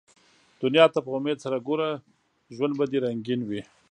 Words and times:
دنیا 0.61 0.85
ته 0.93 0.99
په 1.05 1.09
امېد 1.17 1.37
سره 1.45 1.57
ګوره، 1.67 1.89
ژوند 2.55 2.73
به 2.79 2.85
دي 2.91 2.97
رنګین 3.05 3.41
وي 3.45 3.61